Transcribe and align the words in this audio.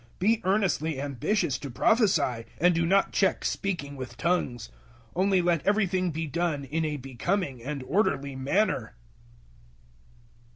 Be 0.17 0.41
earnestly 0.43 0.99
ambitious 0.99 1.59
to 1.59 1.69
prophesy, 1.69 2.45
and 2.59 2.73
do 2.73 2.87
not 2.87 3.11
check 3.11 3.45
speaking 3.45 3.95
with 3.95 4.17
tongues; 4.17 4.69
014:040 5.09 5.11
only 5.17 5.41
let 5.43 5.63
everything 5.67 6.09
be 6.09 6.25
done 6.25 6.63
in 6.65 6.83
a 6.83 6.97
becoming 6.97 7.61
and 7.61 7.83
orderly 7.83 8.35
manner. 8.35 8.95